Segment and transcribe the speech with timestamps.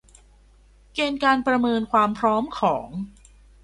[0.93, 2.87] เกณฑ์การประเมินความพร้อมของ